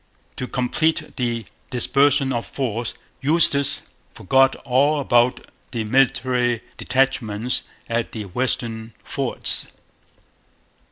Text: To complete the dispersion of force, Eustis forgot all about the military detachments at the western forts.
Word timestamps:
To 0.37 0.47
complete 0.47 1.15
the 1.17 1.45
dispersion 1.69 2.33
of 2.33 2.47
force, 2.47 2.95
Eustis 3.21 3.83
forgot 4.15 4.55
all 4.65 4.99
about 4.99 5.45
the 5.69 5.83
military 5.83 6.61
detachments 6.77 7.65
at 7.87 8.11
the 8.11 8.23
western 8.25 8.93
forts. 9.03 9.67